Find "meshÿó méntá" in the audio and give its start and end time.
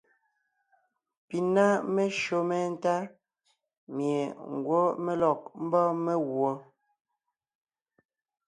1.93-2.95